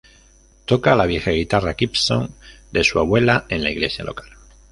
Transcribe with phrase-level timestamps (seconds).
[0.65, 2.33] Tocó la vieja guitarra Gibson
[2.71, 4.31] de su abuela en la iglesia local.